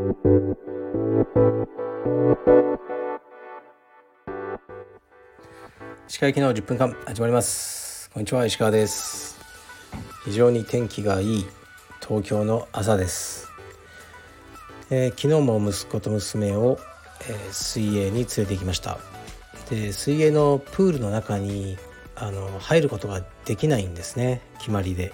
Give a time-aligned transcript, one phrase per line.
[0.00, 0.06] 歯
[6.20, 8.08] 科行きの10分間始まります。
[8.14, 9.38] こんにちは石川です。
[10.24, 11.46] 非常に天気がいい
[12.00, 13.50] 東京の朝です、
[14.88, 16.78] えー、昨日も息子と娘を、
[17.28, 18.96] えー、水泳に連れて行きました。
[19.68, 21.76] で水泳のプールの中に
[22.16, 24.40] あの入ることができないんですね。
[24.60, 25.12] 決まりで。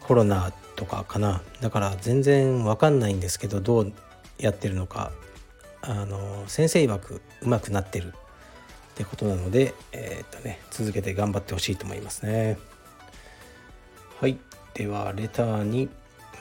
[0.00, 1.42] コロナとかかな。
[1.60, 3.92] だから全然わかんないんですけどどう
[4.38, 5.10] やってるのか。
[5.82, 8.08] あの先生曰くうまくなってる。
[8.08, 12.56] ってことなので、えー、っとね、続けて頑張ってほしいと思いますね。
[14.20, 14.38] はい。
[14.72, 15.90] ではレターに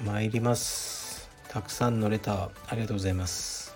[0.05, 1.30] 参ります。
[1.49, 3.76] たくさんのレターありがとうございます。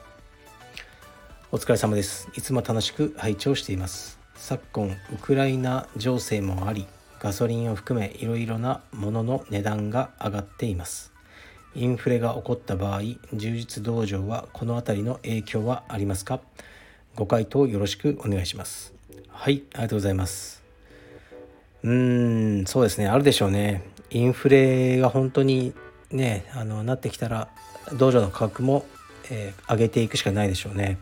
[1.52, 2.30] お疲れ様です。
[2.36, 4.20] いつも楽しく拝聴しています。
[4.36, 6.88] 昨今ウクライナ情勢もあり
[7.20, 11.12] ガソリンを含めいろいろなものの値段が上がっています。
[11.76, 13.02] インフレが起こった場合
[13.34, 16.40] 充実道場はこの辺りの影響はありますか？
[17.16, 18.94] ご回答よろしくお願いします。
[19.28, 20.64] はいありがとうございます。
[21.84, 23.08] うーんそうですね。
[23.08, 23.84] あるでしょうね。
[24.10, 25.74] インフレが本当に
[26.12, 27.50] ねあのなってきたら
[27.98, 28.86] 道場の価格も、
[29.30, 30.98] えー、上げていくしかないでしょうね。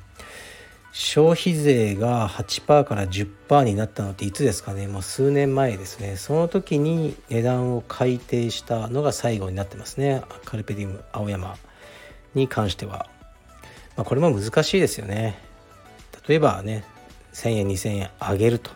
[1.00, 4.88] 消費税が8%から10%になったのっていつですかね？
[4.88, 6.18] もう数年前ですね。
[6.18, 10.24] その時に値段を改定したのが最後になってますね。
[10.44, 11.56] カルペディウム青山
[12.34, 13.06] に関しては、
[13.96, 15.40] まあ、これも難しいですよね。
[16.28, 16.84] 例えばね
[17.34, 18.72] 1,000円2,000円上げると。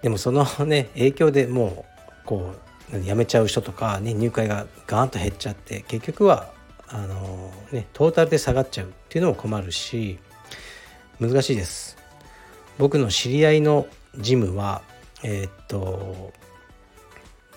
[0.00, 1.84] でもそのね影響でも
[2.24, 2.54] うこ
[2.90, 6.50] う辞めちゃう人とか、ね、入会がガーンと減っちゃって結局は
[6.88, 10.18] あのねトータルで下がっちゃうっていうのも困るし
[11.20, 11.96] 難しいです。
[12.78, 13.86] 僕の知り合いの
[14.18, 14.82] ジムは
[15.22, 16.32] えー、っと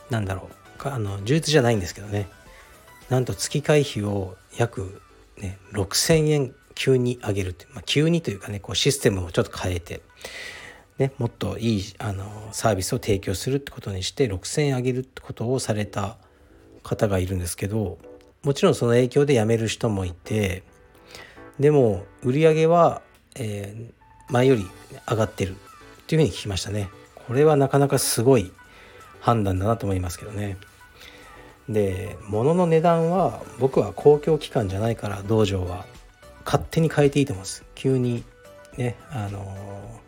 [0.10, 0.56] なんだろう。
[0.88, 2.28] あの充実じゃないんですけどね。
[3.10, 5.02] なんと月会費を約、
[5.38, 10.02] ね、6,000円急に上げるって、まあ、急にというかねこうシステムをちょっと変えて、
[10.98, 16.18] ね、もっといいあのサービスを提供するってことにして6,000円上げるってことをされた
[16.84, 17.98] 方がいるんですけど
[18.44, 20.64] もちろんその影響で辞める人もいて
[21.60, 23.02] でも売り上げは、
[23.36, 24.66] えー、前より
[25.10, 26.90] 上がってるっていうふうに聞きましたね。
[27.28, 28.52] これはなかなかすごい
[29.20, 30.58] 判断だなと思いますけどね。
[31.70, 35.86] で物の値段は僕は公共機関じゃないから道場は
[36.46, 38.24] 勝手に変えていいと思います急に
[38.78, 40.00] ねあの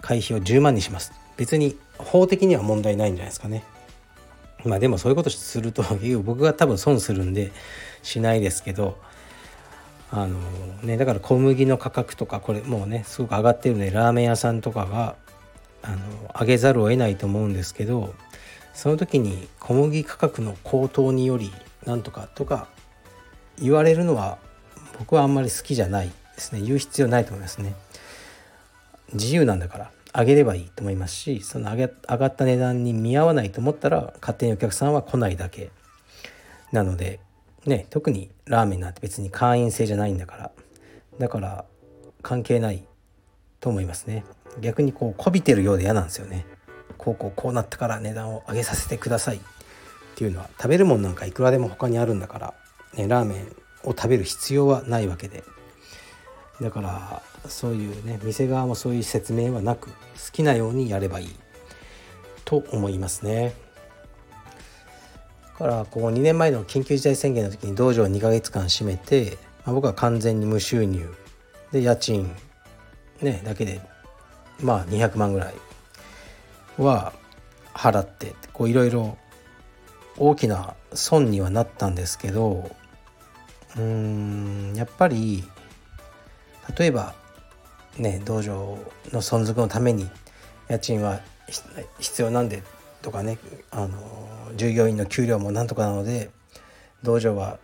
[0.00, 3.64] 会費を10万にします別に法的には問題ないんじゃないですかね
[4.64, 5.82] まあでもそういうことすると
[6.22, 7.50] 僕が多分損するんで
[8.02, 8.96] しないですけど
[10.12, 10.38] あの
[10.82, 15.14] ねだから小麦の価格とかこれもうねすごく上がってるのでラーメン屋さんとかが
[15.82, 15.98] あの
[16.38, 18.14] 上げざるを得ないと思うんですけど
[18.74, 21.52] その時に小麦価格の高騰により
[21.86, 22.68] なんとかとか
[23.58, 24.38] 言われるのは
[24.98, 26.60] 僕はあんまり好きじゃないですね。
[26.60, 27.74] 言う必要ないと思いますね。
[29.12, 35.70] 自由なんだから上げればいいと思いますしその上げ上がった値段に見合わないと思ったら勝手にお客さんは来ないだけ
[36.72, 37.20] なので
[37.66, 40.50] ね特にラーメンなんて別に会員制じゃないんだから。
[41.18, 41.64] だから
[42.22, 42.84] 関係ない
[43.60, 44.24] と思いますね。
[44.60, 46.46] 逆にこうこびてるようで嫌なんですよね。
[46.96, 49.40] こうこうこうなったから値段を上げさせてくださいっ
[50.16, 52.54] ていうのは食べるもんなんかいくらでも他にあるんだから、
[52.94, 53.46] ね、ラーメン
[53.84, 55.44] を食べる必要はないわけで。
[56.60, 59.94] だからそういうね店側もそういう説明はなく好
[60.32, 61.28] きなようにやればいい
[62.44, 63.54] と思いますね。
[65.60, 71.12] からこう2年前の緊急事態宣言の時に道場を2ヶ月間閉めて、まあ、僕は完全に無収入。
[71.70, 72.34] で家賃
[73.20, 73.80] ねだけで
[74.60, 75.54] まあ200万ぐらい
[76.78, 77.12] は
[77.74, 79.18] 払ってこういろいろ
[80.16, 82.74] 大きな損にはなったんですけど
[83.76, 85.44] うんやっぱり
[86.76, 87.14] 例えば
[87.98, 88.78] ね道場
[89.12, 90.08] の存続のために
[90.68, 91.20] 家賃は
[91.98, 92.62] 必要なんで
[93.02, 93.38] とかね
[93.70, 96.30] あの従業員の給料もなんとかなので
[97.02, 97.58] 道場は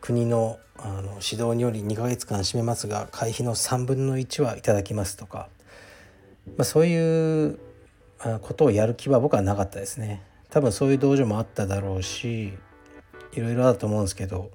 [0.00, 5.48] 国のあの指導により2ヶ月間閉めますが会費の3分の1はいただきますとか、
[6.56, 7.58] まあ、そういう
[8.40, 10.22] ことをやる気は僕はなかったですね。
[10.48, 12.54] 多分そういう道場もあっただろうし
[13.32, 14.50] いろいろだと思うんですけど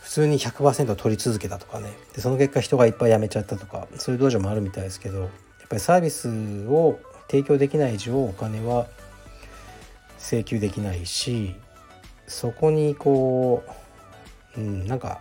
[0.00, 1.92] 普通に100%取り続けたとかね。
[2.14, 5.28] でその結果人がいっぱい辞めちゃったとかそういう道場もあるみたいですけどやっ
[5.68, 6.28] ぱりサービス
[6.68, 6.98] を
[7.30, 8.86] 提供できない以上お金は
[10.22, 11.54] 請求できないし
[12.26, 13.62] そこにこ
[14.56, 15.20] う、うん、なんか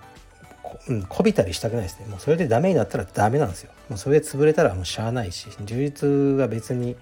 [0.61, 2.05] こ,、うん、こびたりしたくないですね。
[2.05, 3.71] もうそれでダメになったらダメなんですよ。
[3.89, 6.95] もうそれで潰れたらもうしゃあないし充実が別に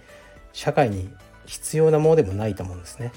[0.53, 1.09] 社会に
[1.45, 3.11] 必要なものでもないと思うんですね。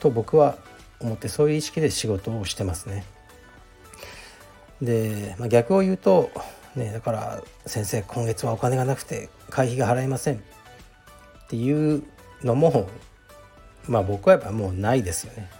[0.00, 0.56] と僕は
[1.00, 3.04] 思ってそういう意識で仕事をしてますね。
[4.80, 6.30] で、まあ、逆を言うと、
[6.74, 10.38] ね、だから「先生今月はお金がなくて会費が払えません」っ
[11.48, 12.02] ていう
[12.42, 12.88] のも
[13.88, 15.50] まあ僕はやっぱもうないですよね。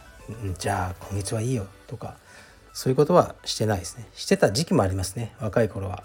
[0.58, 2.16] じゃあ今月はいいよとか
[2.72, 4.06] そういうことはしてないですね。
[4.14, 6.04] してた時期もありますね若い頃は。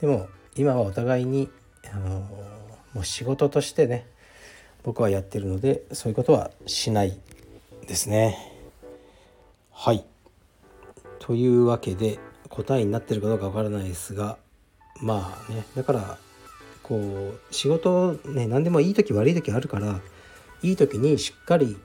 [0.00, 1.48] でも今はお互いに
[1.92, 2.20] あの
[2.94, 4.06] もう仕事としてね
[4.82, 7.18] 僕はやってるのでそういうことはしない
[7.86, 8.36] ですね。
[9.72, 10.04] はい
[11.20, 14.38] というわけで答えになってるかどうかわからないですが
[15.00, 16.18] まあねだから
[16.82, 20.00] こう仕事ね何でもいい時悪い時あるから
[20.62, 21.76] いい時にしっかり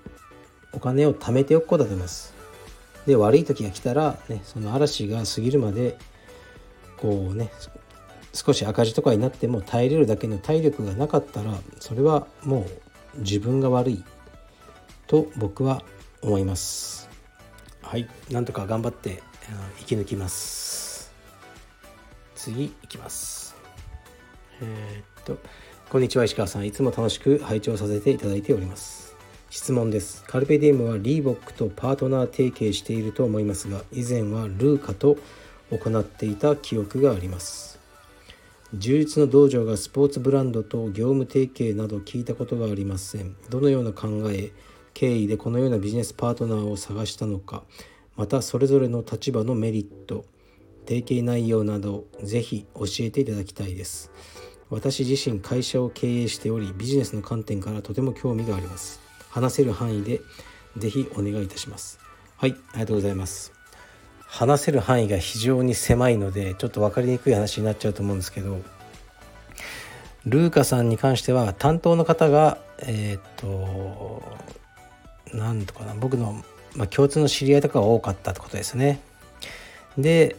[0.72, 2.34] お金を貯めておくことだと思います。
[3.06, 5.98] で悪い時が来たら、ね、その嵐が過ぎるまで
[6.98, 7.52] こうね
[8.32, 12.66] 少し赤字とかになっても耐えれるだけの体力がなかったらそれはも
[13.16, 14.04] う自分が悪い
[15.08, 15.84] と僕は
[16.22, 17.10] 思います。
[17.82, 19.22] はいなんとか頑張って
[19.80, 21.12] 生き抜きます。
[22.36, 23.56] 次いきます。
[24.62, 25.38] えー、っと
[25.94, 26.66] こんにちは石川さん。
[26.66, 29.16] いつも楽しく拝聴させていただいております。
[29.52, 30.24] 質問です。
[30.24, 35.18] カルペディウムはリーボックとパートナー提携していると思いますが以前はルーカと
[35.70, 37.78] 行っていた記憶があります。
[38.74, 43.36] 充実の道場がスポーツブランドと業務提携など聞いたことがありません。
[43.52, 44.52] どのような考え
[44.96, 47.62] 経緯でこのようなビジネスパートナーを探したのか
[48.16, 50.26] またそれぞれの立場のメリット
[50.88, 54.12] 提携内容などぜひ教えていただきたいです。
[54.74, 59.00] 私自身会社を経営しておりビジネスの観点からとても興味があります。
[59.30, 60.20] 話せる範囲で
[60.78, 62.00] ぜひお願いいたします。
[62.38, 63.54] はいありがとうございます。
[64.26, 68.64] 話せる範囲が非常に狭いのでちょっと分かりにくい話になっちゃうと思うんですけど
[70.26, 74.24] ルーカさんに関しては担当の方がえっ、と
[75.34, 76.44] 何とかな僕の、
[76.76, 79.00] まあ、共通の知り合いとかが多かったってことですね。
[80.00, 80.36] で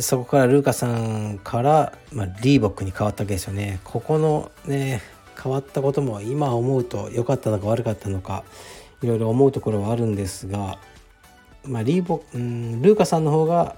[0.00, 3.80] そこからルーカさんから、まあ、リーボックに変わったわけですよね。
[3.84, 5.02] ここのね
[5.42, 8.44] 変わったことも今思うと良かったのか悪かったのか
[9.02, 10.78] いろいろ思うところはあるんですが
[11.64, 13.76] まあ、リーボうんルーカさんの方が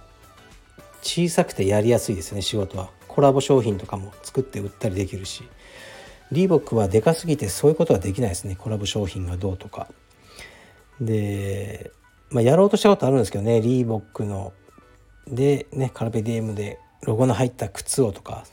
[1.02, 2.90] 小さくてやりやすいですね仕事は。
[3.08, 5.44] コラボ商品とかも作って売ったりできるし。
[6.32, 8.56] リーボックはでかすぎてそういうことはできないですね。
[8.56, 9.88] コラボ商品がどうとか。
[11.00, 11.92] で、
[12.30, 14.52] まあ、やろうとしたことあるんですけどねリーボックの
[15.26, 18.44] でねカルペディエムでロゴの入った靴をとか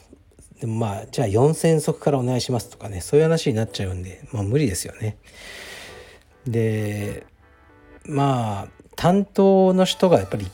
[0.59, 5.17] でもまあじゃあ4,000足からお願いしますとかねそういう話になっちゃうんでまあ無理ですよね
[6.45, 7.25] で
[8.05, 10.47] まあ担当の人がやっぱり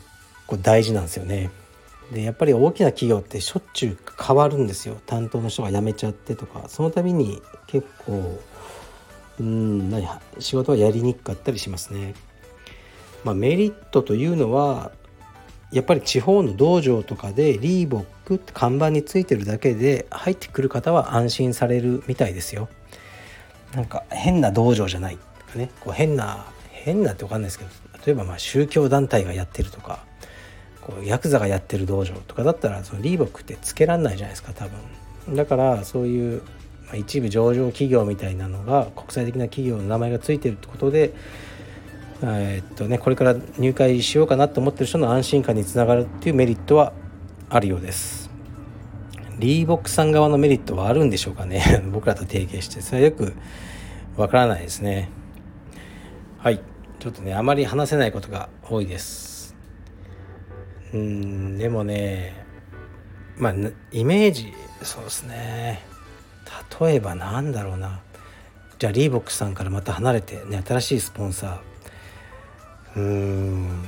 [0.47, 1.49] こう大事なんですよね。
[2.13, 8.39] でやっぱり大きな企業ってしょっちゅう変わるんですよ担当の人が辞めちゃってとかその度に結構
[9.41, 10.07] うん何
[10.39, 12.13] 仕事はやりにくかったりしますね。
[13.25, 14.91] まあ、メリットというのは
[15.71, 22.69] やっぱり地方の道場とかでリーボックって看板についてるだけで入ってくる方は安心されるみたいですよ。
[23.73, 27.69] なんか変な道場じゃないとかねこう変な変なって分かんないですけど
[28.05, 30.05] 例えばまあ宗教団体がやってるとか
[30.79, 34.67] こうヤクザがやってる道場とかだったらそのリーボックってつけらんないじゃないですか多
[35.25, 36.41] 分だからそういう、
[36.95, 41.13] 一部上場企業みたいなのが国際的な企業の名前がついてるってことで
[42.23, 46.93] えー、っとねこれから入会しようかなと思ってる人の安心感につながるっていうメリットは
[47.49, 48.29] あるようです。
[49.39, 51.83] リーボックさん側のメリットはあるんでしょうかね。
[51.93, 53.33] 僕らと提携してそれはよく
[54.15, 55.09] わからないですね。
[56.39, 56.59] はい。
[56.99, 59.55] ちょっとねあまり話せないことが多いです。
[60.93, 62.33] うんでもね
[63.37, 63.53] まあ
[63.91, 65.81] イメージそうですね。
[66.79, 68.01] 例えばなんだろうな。
[68.79, 71.66] じゃあリーボックさんからまた離れてね新しいスポンサー
[72.97, 73.83] うん。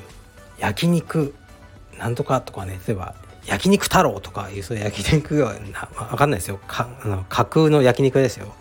[0.59, 1.33] 焼肉
[1.97, 6.59] なんとかとかね例えば焼肉太郎とかいうそういう焼肉が分かんないですよ。
[6.67, 8.53] かあの架空の焼肉ですよ。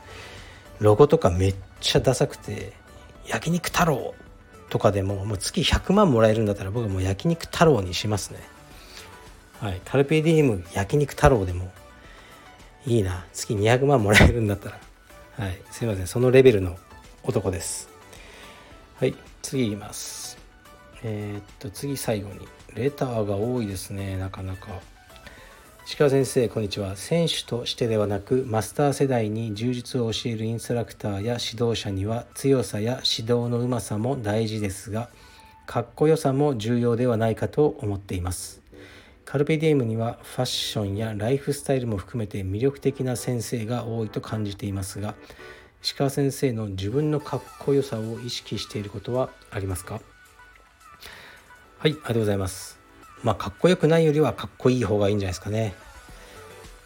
[0.81, 2.73] ロゴとかめっちゃダサくて
[3.27, 4.15] 焼肉太郎
[4.71, 8.39] とかでももう月100万もらえるんだったら僕はもう焼肉太郎にしますね。
[9.61, 9.81] はい。
[9.85, 11.71] カルペディウム焼肉太郎でも
[12.87, 13.27] いいな。
[13.33, 14.79] 月200万もらえるんだったら。
[15.37, 15.61] はい。
[15.71, 16.07] すいません。
[16.07, 16.77] そのレベルの
[17.25, 17.89] 男です。
[18.99, 19.15] はい。
[19.43, 20.38] 次いきます。
[21.03, 24.17] えー、っと次最後にレターが多いですね。
[24.17, 24.69] なかなか。
[25.87, 26.97] 石川先生こんにちは。
[26.97, 35.09] 選手としてではなくマスター世代に充実を教えるインストラクターや指導者には強さや指導のうまさも大事ですが
[35.67, 38.61] かっこよさも重要ではないかと思っています。
[39.25, 45.15] カルペディエムにはファッションやライフスタイルも含めて魅力的な先生が多いと感じていますが
[45.83, 50.01] 石川先生の自分のかっこよさを意識していることはありますか？
[51.79, 52.77] はいありがとうございます。
[53.23, 55.77] まあかっこよくないよりはかっこいい方がいいんじゃないですかね。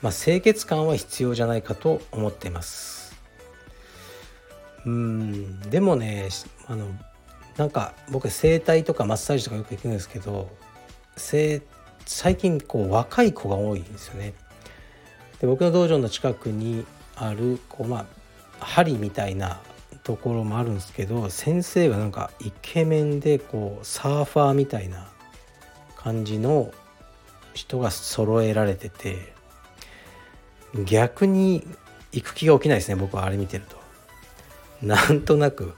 [0.03, 3.17] まあ清潔感は必要じゃないかと思っています。
[4.85, 6.29] うんでもね
[6.67, 6.89] あの
[7.57, 10.51] なんか僕整体とかマッサージとかよく行くんですけど
[11.17, 14.35] 最近こう若い子が多いんですよね。
[15.41, 16.85] で僕の道場の近くに
[17.17, 18.05] あるこうま
[18.61, 19.59] あ針みたいな
[20.03, 25.09] ところもあるんですけど先生がなんかイケメンでこうサーファーみたいな
[25.97, 26.73] 感じの
[27.55, 29.33] 人が揃えられてて
[30.85, 31.67] 逆に
[32.13, 33.83] 行く気が起きないですね僕はあれ見てると。
[34.83, 35.75] なんとなく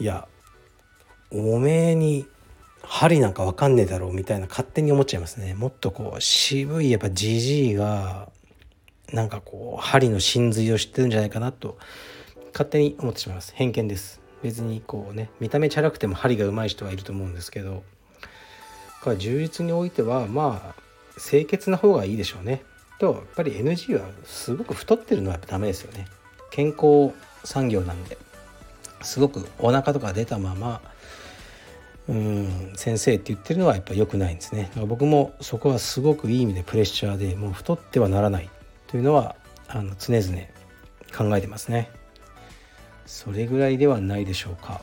[0.00, 0.26] いや
[1.30, 2.26] おめえに
[2.82, 8.28] 針なんかわかんねえだろうみたいな勝手に思っちゃいますねもっとこう渋いやっぱじじいが
[9.12, 11.78] なんかこう針の真髄を知ってるんじゃないかなと
[12.54, 13.52] 勝手に思ってしまいます。
[13.54, 14.20] 偏見です。
[14.42, 17.82] 別にこうね見た目チャラくても針が上手い人はいると思うんですけど
[19.18, 20.82] 充実においてはまあ
[21.18, 22.62] 清潔な方がいいでしょうね。
[22.98, 26.06] とやっぱり NG はすごく太ってるのはやっぱダメですよね。
[26.50, 27.12] 健康
[27.44, 28.16] 産業なんで。
[29.02, 30.80] すごくお腹とか出たまま
[32.08, 34.64] うん先生って言ってるのはやっぱ良くないんですね。
[34.64, 38.50] だから僕もそこはすごくいい意味でプレッシャーでもう太ってはならない
[38.86, 39.36] というのは
[39.68, 40.38] あの常々
[41.16, 41.90] 考えてますね。
[43.06, 44.82] それぐらいではないでしょうか。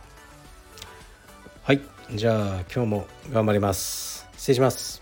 [1.63, 1.81] はい。
[2.13, 4.27] じゃあ今日も頑張ります。
[4.37, 5.00] 失礼します。